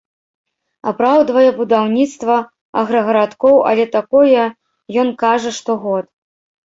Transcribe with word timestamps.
Апраўдвае 0.91 1.43
будаўніцтва 1.59 2.37
аграгарадкоў, 2.83 3.55
але 3.73 3.85
такое 3.97 4.43
ён 5.03 5.07
кажа 5.25 5.51
штогод. 5.59 6.05